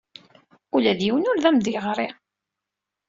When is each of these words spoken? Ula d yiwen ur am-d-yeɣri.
Ula 0.75 0.91
d 0.97 0.99
yiwen 1.05 1.29
ur 1.31 1.37
am-d-yeɣri. 1.49 2.07